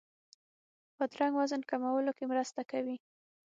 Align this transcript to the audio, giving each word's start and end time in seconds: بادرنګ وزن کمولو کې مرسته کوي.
بادرنګ 0.95 1.33
وزن 1.39 1.61
کمولو 1.69 2.11
کې 2.17 2.25
مرسته 2.31 2.61
کوي. 2.71 2.95